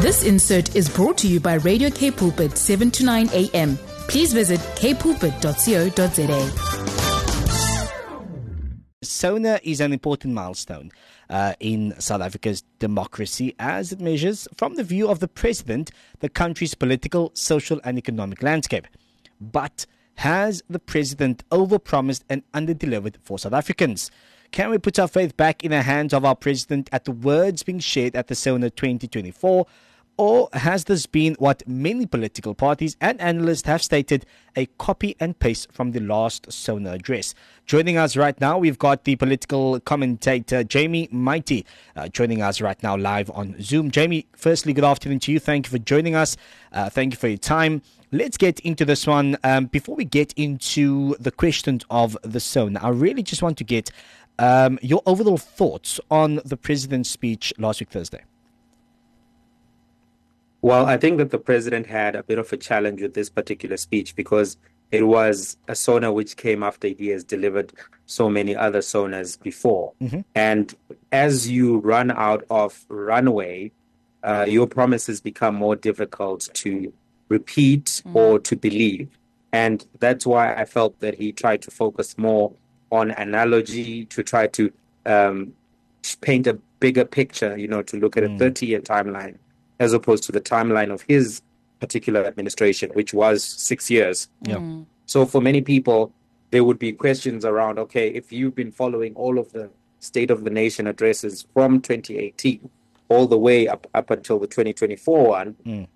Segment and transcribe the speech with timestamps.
[0.00, 3.76] This insert is brought to you by Radio K Pulpit 7 to 9 a.m.
[4.06, 6.50] Please visit kpulpit.co.za.
[9.02, 10.92] SONA is an important milestone
[11.28, 16.28] uh, in South Africa's democracy as it measures, from the view of the president, the
[16.28, 18.86] country's political, social, and economic landscape.
[19.40, 19.84] But
[20.14, 24.12] has the president overpromised and underdelivered for South Africans?
[24.52, 27.64] Can we put our faith back in the hands of our president at the words
[27.64, 29.66] being shared at the SONA 2024?
[30.18, 35.38] Or has this been what many political parties and analysts have stated a copy and
[35.38, 37.36] paste from the last SONA address?
[37.66, 42.82] Joining us right now, we've got the political commentator Jamie Mighti uh, joining us right
[42.82, 43.92] now live on Zoom.
[43.92, 45.38] Jamie, firstly, good afternoon to you.
[45.38, 46.36] Thank you for joining us.
[46.72, 47.80] Uh, thank you for your time.
[48.10, 49.36] Let's get into this one.
[49.44, 53.64] Um, before we get into the questions of the SONA, I really just want to
[53.64, 53.92] get
[54.40, 58.24] um, your overall thoughts on the president's speech last week, Thursday.
[60.60, 63.76] Well, I think that the president had a bit of a challenge with this particular
[63.76, 64.56] speech because
[64.90, 67.72] it was a SONA which came after he has delivered
[68.06, 69.92] so many other SONAs before.
[70.00, 70.20] Mm-hmm.
[70.34, 70.74] And
[71.12, 73.70] as you run out of runway,
[74.24, 76.92] uh, your promises become more difficult to
[77.28, 78.16] repeat mm-hmm.
[78.16, 79.08] or to believe.
[79.52, 82.52] And that's why I felt that he tried to focus more
[82.90, 84.72] on analogy, to try to
[85.06, 85.52] um,
[86.20, 88.34] paint a bigger picture, you know, to look at mm.
[88.34, 89.36] a 30 year timeline
[89.80, 91.42] as opposed to the timeline of his
[91.80, 94.28] particular administration, which was six years.
[94.42, 94.56] Yeah.
[94.56, 94.86] Mm.
[95.06, 96.12] So for many people,
[96.50, 99.70] there would be questions around okay, if you've been following all of the
[100.00, 102.70] State of the Nation addresses from 2018
[103.08, 105.86] all the way up, up until the 2024 one, mm.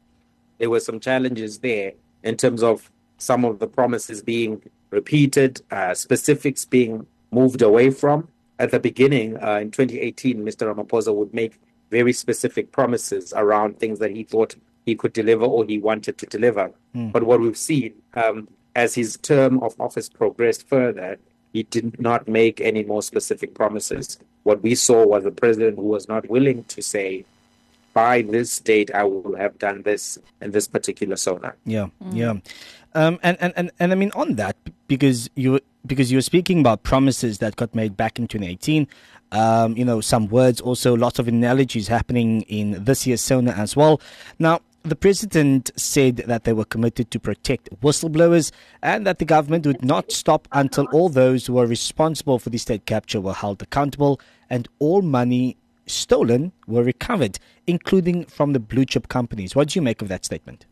[0.59, 5.95] there were some challenges there in terms of some of the promises being repeated, uh,
[5.95, 8.29] specifics being moved away from.
[8.59, 10.73] At the beginning, uh, in 2018, Mr.
[10.73, 11.61] Ramaphosa would make
[11.93, 14.57] very specific promises around things that he thought
[14.89, 16.73] he could deliver or he wanted to deliver.
[16.97, 17.13] Mm.
[17.15, 21.11] But what we've seen um, as his term of office progressed further,
[21.53, 24.19] he did not make any more specific promises.
[24.49, 27.25] What we saw was a president who was not willing to say,
[27.93, 31.53] by this date, I will have done this in this particular SONA.
[31.67, 32.17] Yeah, mm.
[32.17, 32.35] yeah.
[32.95, 34.57] Um, and, and, and, and I mean, on that,
[34.89, 38.87] because you because you were speaking about promises that got made back in 2018,
[39.33, 43.75] um, you know, some words, also lots of analogies happening in this year's SONA as
[43.75, 44.01] well.
[44.39, 48.51] Now, the president said that they were committed to protect whistleblowers
[48.83, 52.59] and that the government would not stop until all those who were responsible for the
[52.59, 54.21] state capture were held accountable
[54.51, 55.57] and all money
[55.87, 59.55] stolen were recovered, including from the blue chip companies.
[59.55, 60.67] What do you make of that statement?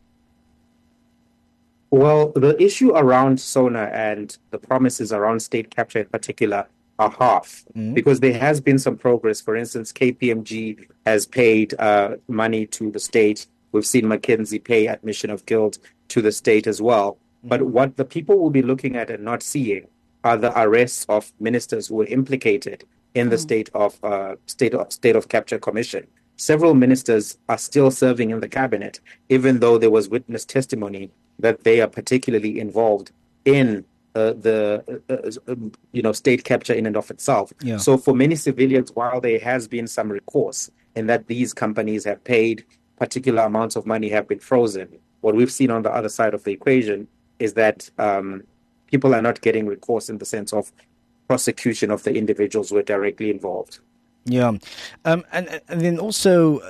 [1.90, 6.66] Well, the issue around SONA and the promises around state capture in particular
[7.00, 7.94] are half mm-hmm.
[7.94, 9.40] because there has been some progress.
[9.40, 13.46] For instance, KPMG has paid uh, money to the state.
[13.72, 17.12] We've seen McKinsey pay admission of guilt to the state as well.
[17.12, 17.48] Mm-hmm.
[17.48, 19.88] But what the people will be looking at and not seeing
[20.22, 22.84] are the arrests of ministers who were implicated
[23.14, 23.42] in the mm-hmm.
[23.42, 26.06] state of uh, state of state of capture commission.
[26.36, 31.64] Several ministers are still serving in the cabinet, even though there was witness testimony that
[31.64, 33.12] they are particularly involved
[33.44, 33.84] in
[34.14, 37.52] uh, the uh, uh, um, you know state capture in and of itself.
[37.62, 37.76] Yeah.
[37.76, 42.22] So for many civilians, while there has been some recourse in that these companies have
[42.24, 42.64] paid
[42.96, 46.44] particular amounts of money have been frozen, what we've seen on the other side of
[46.44, 47.06] the equation
[47.38, 48.42] is that um,
[48.88, 50.72] people are not getting recourse in the sense of
[51.28, 53.78] prosecution of the individuals who are directly involved.
[54.24, 54.52] Yeah,
[55.04, 56.60] um, and and then also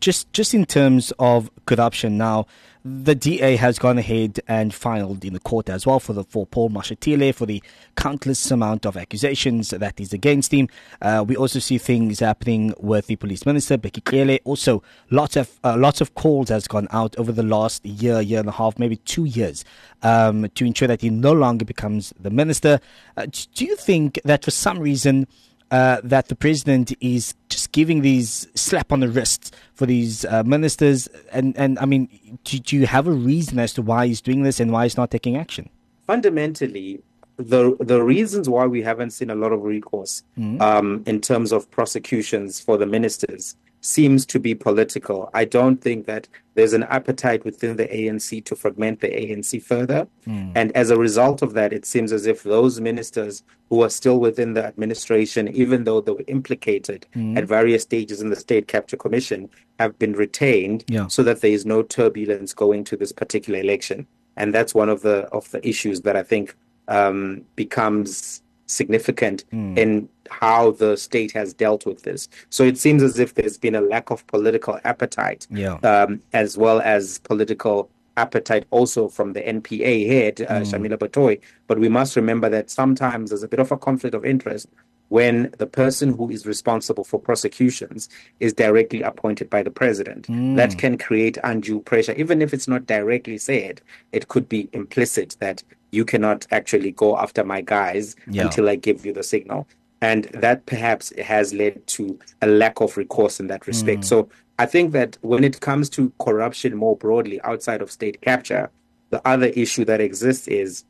[0.00, 2.46] just just in terms of corruption now
[2.86, 6.46] the DA has gone ahead and filed in the court as well for the for
[6.46, 7.60] Paul Mashatile for the
[7.96, 10.68] countless amount of accusations that is against him.
[11.02, 14.38] Uh, we also see things happening with the police minister Bheki Cele.
[14.44, 18.38] Also, lots of uh, lots of calls has gone out over the last year, year
[18.38, 19.64] and a half, maybe two years,
[20.02, 22.78] um, to ensure that he no longer becomes the minister.
[23.16, 25.26] Uh, do you think that for some reason?
[25.70, 30.42] Uh, that the president is just giving these slap on the wrists for these uh,
[30.44, 34.20] ministers, and and I mean, do, do, you have a reason as to why he's
[34.20, 35.68] doing this and why he's not taking action?
[36.06, 37.02] Fundamentally,
[37.36, 40.60] the the reasons why we haven't seen a lot of recourse mm-hmm.
[40.62, 45.30] um, in terms of prosecutions for the ministers seems to be political.
[45.34, 50.08] I don't think that there's an appetite within the ANC to fragment the ANC further.
[50.26, 50.52] Mm.
[50.54, 54.18] And as a result of that, it seems as if those ministers who are still
[54.18, 57.36] within the administration, even though they were implicated mm.
[57.36, 61.06] at various stages in the State Capture Commission, have been retained yeah.
[61.08, 64.06] so that there is no turbulence going to this particular election.
[64.38, 66.56] And that's one of the of the issues that I think
[66.88, 72.28] um, becomes significant in how the state has dealt with this.
[72.50, 75.74] So it seems as if there's been a lack of political appetite, Yeah.
[75.82, 81.38] um, as well as political appetite also from the NPA head, uh, Shamila Batohi.
[81.66, 84.68] But we must remember that sometimes there's a bit of a conflict of interest
[85.08, 88.08] when the person who is responsible for prosecutions
[88.40, 90.26] is directly appointed by the president.
[90.26, 90.56] Hmm.
[90.56, 93.80] That can create undue pressure, even if it's not directly said.
[94.12, 95.62] It could be implicit that
[95.92, 98.44] you cannot actually go after my guys Yeah.
[98.46, 99.68] until I give you the signal.
[100.02, 103.98] And that perhaps has led to a lack of recourse in that respect.
[103.98, 104.08] Hmm.
[104.08, 108.70] So I think that when it comes to corruption more broadly outside of state capture,
[109.10, 110.84] the other issue that exists is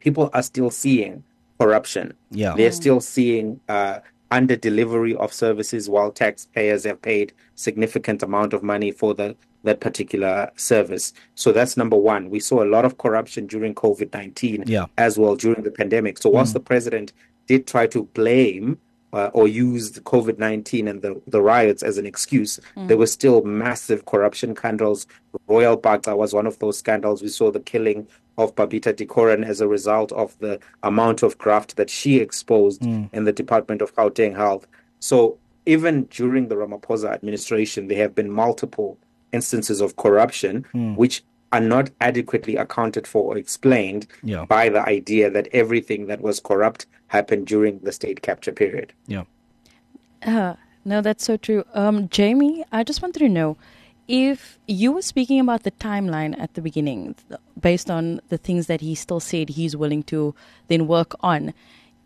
[0.00, 1.22] people are still seeing
[1.58, 2.12] corruption.
[2.30, 2.54] Yeah.
[2.56, 4.00] They're still seeing uh,
[4.30, 9.80] under delivery of services while taxpayers have paid significant amount of money for the that
[9.80, 11.12] particular service.
[11.34, 12.30] So that's number one.
[12.30, 14.86] We saw a lot of corruption during COVID nineteen Yeah.
[14.96, 16.18] as well during the pandemic.
[16.18, 17.12] So whilst the president
[17.48, 18.78] did try to blame
[19.12, 23.42] uh, or use COVID 19 and the, the riots as an excuse, there were still
[23.42, 25.06] massive corruption scandals.
[25.48, 27.22] Royal Bhaca was one of those scandals.
[27.22, 28.06] We saw the killing
[28.38, 33.24] of Babita Deokaran as a result of the amount of graft that she exposed in
[33.24, 34.66] the Department of Gauteng Health.
[35.00, 35.36] So
[35.66, 38.96] even during the Ramaphosa administration, there have been multiple
[39.32, 40.64] instances of corruption
[40.96, 44.44] which are not adequately accounted for or explained Yeah.
[44.44, 48.92] by the idea that everything that was corrupt happened during the state capture period.
[49.06, 49.24] Yeah.
[50.22, 50.54] Uh,
[50.84, 51.64] no, that's so true.
[51.74, 53.56] Um, Jamie, I just wanted to know
[54.08, 57.14] if you were speaking about the timeline at the beginning,
[57.60, 60.34] based on the things that he still said he's willing to
[60.68, 61.52] then work on.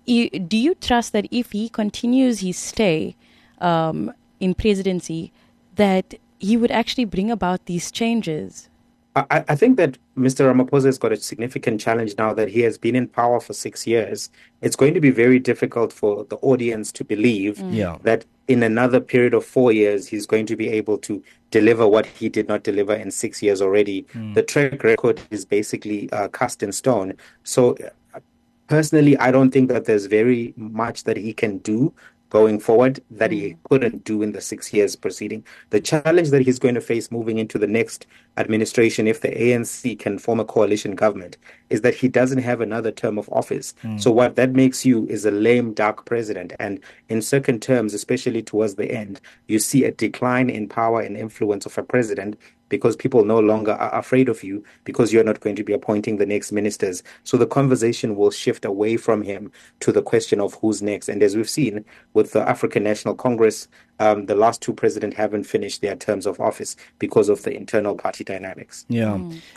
[0.04, 3.14] Do you trust that if he continues his stay
[3.60, 5.32] um, in presidency,
[5.76, 8.68] that he would actually bring about these changes?
[9.14, 10.50] I, I think that Mr.
[10.50, 13.86] Ramaphosa has got a significant challenge now that he has been in power for six
[13.86, 14.30] years.
[14.62, 17.98] It's going to be very difficult for the audience to believe Yeah.
[18.04, 22.06] that in another period of four years, he's going to be able to deliver what
[22.06, 24.06] he did not deliver in six years already.
[24.34, 27.14] The track record is basically uh, cast in stone.
[27.44, 27.76] So,
[28.14, 28.20] uh,
[28.68, 31.92] personally, I don't think that there's very much that he can do
[32.32, 33.56] going forward that he mm.
[33.68, 35.44] couldn't do in the six years preceding.
[35.68, 38.06] The challenge that he's going to face moving into the next
[38.38, 41.36] administration, if the ANC can form a coalition government,
[41.68, 43.74] is that he doesn't have another term of office.
[43.82, 44.00] Mm.
[44.00, 46.54] So what that makes you is a lame duck president.
[46.58, 46.80] And
[47.10, 51.66] in second terms, especially towards the end, you see a decline in power and influence
[51.66, 52.38] of a president
[52.72, 56.16] because people no longer are afraid of you because you're not going to be appointing
[56.16, 57.02] the next ministers.
[57.22, 61.10] So the conversation will shift away from him to the question of who's next.
[61.10, 61.84] And as we've seen
[62.14, 63.68] with the African National Congress,
[64.02, 67.94] um, the last two presidents haven't finished their terms of office because of the internal
[67.94, 68.84] party dynamics.
[68.88, 69.14] Yeah,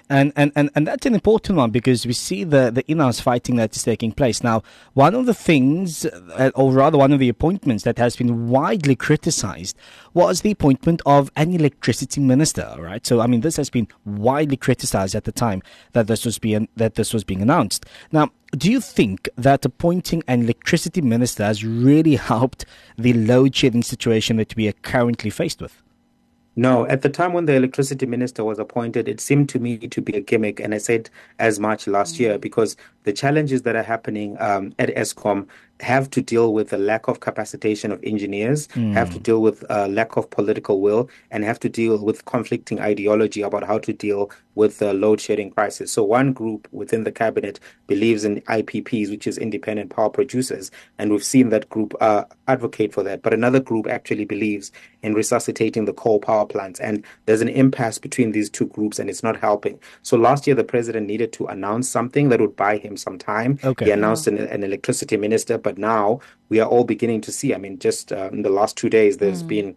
[0.10, 3.56] and, and, and, and that's an important one because we see the, the in-house fighting
[3.56, 4.44] that is taking place.
[4.44, 4.62] Now,
[4.94, 8.96] one of the things, uh, or rather one of the appointments that has been widely
[8.96, 9.76] criticized
[10.14, 13.06] was the appointment of an electricity minister, right?
[13.06, 15.62] So, I mean, this has been widely criticized at the time
[15.94, 17.86] that this was being, that this was being announced.
[18.12, 22.66] Now, do you think that appointing an electricity minister has really helped
[22.98, 25.82] the load shedding situation that we are currently faced with?
[26.58, 30.02] No, at the time when the electricity minister was appointed, it seemed to me to
[30.02, 33.84] be a gimmick, and I said as much last year because the challenges that are
[33.84, 35.48] happening um, at Eskom
[35.82, 39.88] have to deal with the lack of capacitation of engineers, have to deal with uh,
[39.88, 44.32] lack of political will, and have to deal with conflicting ideology about how to deal
[44.56, 45.92] with the load shedding crisis.
[45.92, 51.12] So one group within the cabinet believes in IPPs, which is independent power producers, and
[51.12, 53.22] we've seen that group uh, advocate for that.
[53.22, 54.72] But another group actually believes
[55.04, 59.10] in resuscitating the coal power plants, and there's an impasse between these two groups, and
[59.10, 59.80] it's not helping.
[60.02, 63.60] So last year, the president needed to announce something that would buy him some time.
[63.64, 63.86] Okay.
[63.86, 66.20] He announced an, an electricity minister, but now
[66.50, 67.54] we are all beginning to see.
[67.56, 69.76] I mean, just uh, in the last two days, there's been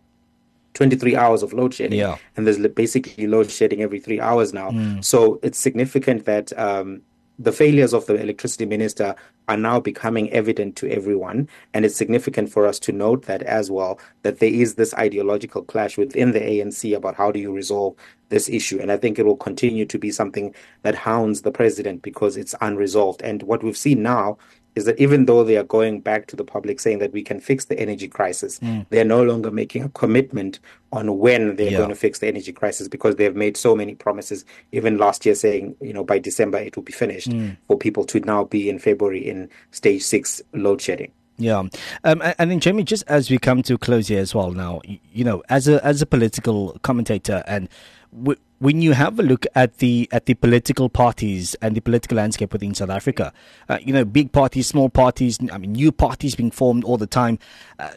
[0.75, 1.99] 23 hours of load shedding.
[1.99, 2.19] Yeah.
[2.37, 4.71] And there's basically load shedding every three hours now.
[5.01, 7.01] So it's significant that um,
[7.39, 9.15] the failures of the electricity minister
[9.49, 11.49] are now becoming evident to everyone.
[11.73, 15.63] And it's significant for us to note that as well, that there is this ideological
[15.63, 17.95] clash within the ANC about how do you resolve
[18.29, 18.79] this issue.
[18.79, 22.55] And I think it will continue to be something that hounds the president because it's
[22.61, 23.23] unresolved.
[23.23, 24.37] And what we've seen now
[24.79, 27.39] is that even though they are going back to the public saying that we can
[27.41, 28.59] fix the energy crisis,
[28.91, 30.59] they're no longer making a commitment
[30.93, 31.79] on when they're Yeah.
[31.79, 34.45] going to fix the energy crisis because they've made so many promises.
[34.73, 37.31] Even last year, saying you know by December it will be finished
[37.67, 41.13] for people to now be in February in stage six load shedding.
[41.41, 41.71] Yeah, um,
[42.03, 45.25] and, then Jamie, just as we come to close here as well, now you, you
[45.25, 47.69] know, as a as a political commentator, and
[48.13, 52.53] when you have a look at the at the political parties and the political landscape
[52.53, 53.33] within South Africa,
[53.69, 57.07] uh, you know, big parties, small parties, I mean, new parties being formed all the
[57.07, 57.39] time.
[57.79, 57.91] Uh,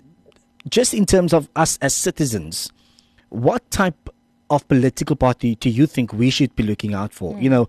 [0.70, 2.72] just in terms of us as citizens,
[3.30, 4.10] what type
[4.52, 7.34] of political party do you think we should be looking out for?
[7.34, 7.42] Mm.
[7.42, 7.68] You know,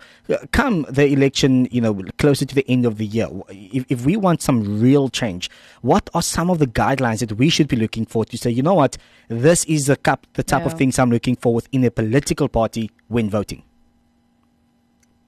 [0.50, 4.16] come the election, you know, closer to the end of the year, if, if we
[4.16, 5.48] want some real change,
[5.80, 8.62] what are some of the guidelines that we should be looking for to say, you
[8.62, 8.98] know what,
[9.28, 10.66] this is the, cup, the type yeah.
[10.66, 13.62] of things I'm looking for within a political party when voting?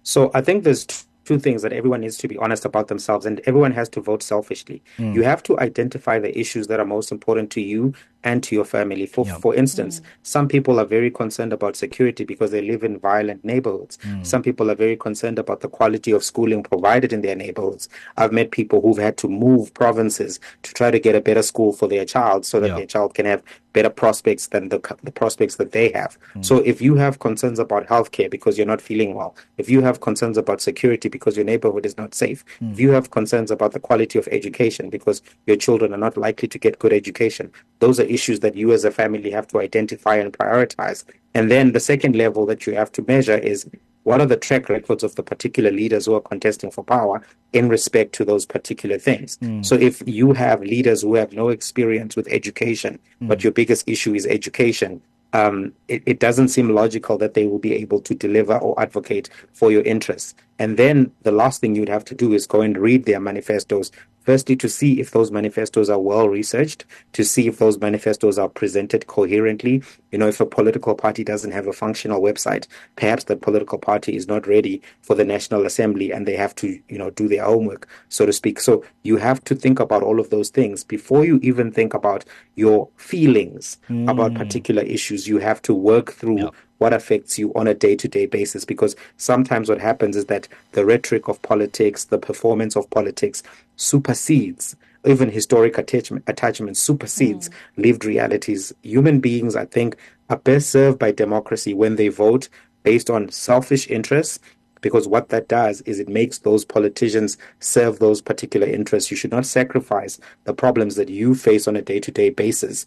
[0.03, 3.41] So I think there's two things that everyone needs to be honest about themselves and
[3.47, 4.83] everyone has to vote selfishly.
[4.99, 5.15] Mm.
[5.15, 7.95] You have to identify the issues that are most important to you
[8.25, 9.07] and to your family.
[9.07, 9.41] For yep.
[9.41, 10.05] for instance, mm.
[10.23, 13.99] some people are very concerned about security because they live in violent neighborhoods.
[13.99, 14.27] Mm.
[14.27, 17.89] Some people are very concerned about the quality of schooling provided in their neighborhoods.
[18.17, 21.73] I've met people who've had to move provinces to try to get a better school
[21.73, 22.77] for their child so that yep.
[22.79, 23.43] their child can have
[23.75, 26.17] better prospects than the, the prospects that they have.
[26.35, 26.45] Mm.
[26.45, 30.01] So if you have concerns about healthcare because you're not feeling well, if you have
[30.01, 32.73] concerns about security because your neighborhood is not safe, mm.
[32.73, 36.49] if you have concerns about the quality of education because your children are not likely
[36.49, 37.51] to get good education,
[37.81, 41.05] those are issues that you as a family have to identify and prioritize.
[41.35, 43.69] And then the second level that you have to measure is
[44.05, 47.69] what are the track records of the particular leaders who are contesting for power in
[47.69, 49.39] respect to those particular things?
[49.39, 49.65] Mm.
[49.65, 53.29] So if you have leaders who have no experience with education, mm.
[53.29, 55.03] but your biggest issue is education,
[55.33, 59.29] um, it, it, doesn't seem logical that they will be able to deliver or advocate
[59.53, 60.33] for your interests.
[60.61, 63.91] And then the last thing you'd have to do is go and read their manifestos,
[64.25, 68.49] Firstly, to see if those manifestos are well researched, to see if those manifestos are
[68.49, 69.83] presented coherently.
[70.13, 72.67] You know, if a political party doesn't have a functional website,
[72.97, 76.81] perhaps the political party is not ready for the National Assembly and they have to,
[76.89, 78.61] you know, do their homework, so to speak.
[78.61, 82.25] So you have to think about all of those things before you even think about
[82.55, 84.09] your feelings mm.
[84.11, 85.29] about particular issues.
[85.29, 88.65] You have to work through yep what affects you on a day to day basis.
[88.65, 93.43] Because sometimes what happens is that the rhetoric of politics, the performance of politics
[93.77, 94.77] supersedes
[95.07, 97.53] even historic attachment, attachment supersedes mm.
[97.77, 98.73] lived realities.
[98.83, 99.97] Human beings, I think,
[100.31, 102.49] are best served by democracy when they vote
[102.83, 104.39] based on selfish interests
[104.81, 109.11] because what that does is it makes those politicians serve those particular interests.
[109.11, 112.85] You should not sacrifice the problems that you face on a day to day basis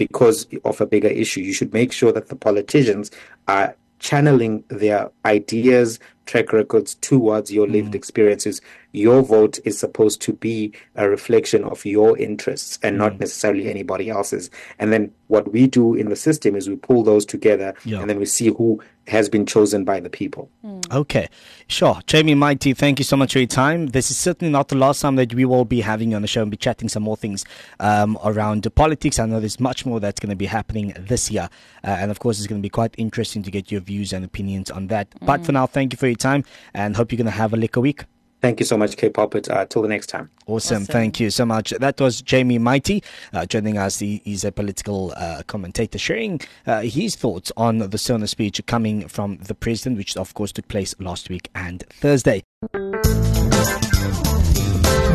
[0.00, 1.42] because of a bigger issue.
[1.42, 3.10] You should make sure that the politicians
[3.48, 7.96] are channeling their ideas, track records towards your lived mm.
[7.96, 8.60] experiences.
[8.92, 12.98] Your vote is supposed to be a reflection of your interests and mm.
[13.00, 14.48] not necessarily anybody else's.
[14.78, 18.18] And then what we do in the system is we pull those together and then
[18.18, 20.48] we see who has been chosen by the people.
[20.64, 20.92] Mm.
[20.92, 21.28] Okay,
[21.66, 22.00] sure.
[22.06, 23.88] Jamie Mighti, thank you so much for your time.
[23.88, 26.28] This is certainly not the last time that we will be having you on the
[26.28, 27.44] show and be chatting some more things
[27.80, 29.18] um, around the politics.
[29.18, 31.48] I know there's much more that's going to be happening this year.
[31.82, 34.24] Uh, and of course, it's going to be quite interesting to get your views and
[34.24, 35.10] opinions on that.
[35.10, 35.26] Mm.
[35.26, 37.56] But for now, thank you for your time and hope you're going to have a
[37.56, 38.04] liquor week.
[38.40, 39.50] Thank you so much, K Pulpit.
[39.50, 40.30] Uh, till the next time.
[40.46, 40.82] Awesome.
[40.82, 40.84] awesome.
[40.86, 41.70] Thank you so much.
[41.70, 43.98] That was Jamie Mighti uh, joining us.
[43.98, 49.08] He, he's a political uh, commentator sharing uh, his thoughts on the SONA speech coming
[49.08, 52.42] from the president, which of course took place last week and Thursday.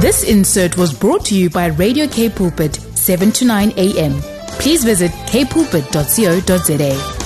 [0.02, 4.22] This insert was brought to you by Radio K Pulpit, 7 to 9 a.m.
[4.60, 7.25] Please visit kpulpit.co.za.